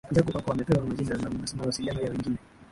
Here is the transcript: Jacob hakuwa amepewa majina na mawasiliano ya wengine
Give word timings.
Jacob 0.11 0.33
hakuwa 0.35 0.55
amepewa 0.55 0.85
majina 0.85 1.17
na 1.17 1.29
mawasiliano 1.55 2.01
ya 2.01 2.09
wengine 2.09 2.37